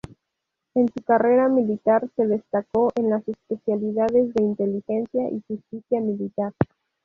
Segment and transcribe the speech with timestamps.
[0.73, 6.53] En su carrera militar se destacó en las especialidades de Inteligencia y Justicia Militar.